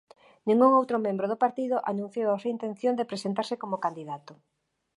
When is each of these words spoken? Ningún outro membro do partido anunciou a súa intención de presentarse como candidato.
Ningún 0.47 0.71
outro 0.79 0.97
membro 1.07 1.29
do 1.31 1.41
partido 1.43 1.77
anunciou 1.91 2.29
a 2.33 2.39
súa 2.41 2.53
intención 2.55 2.93
de 2.95 3.09
presentarse 3.11 3.55
como 3.61 3.83
candidato. 3.85 4.33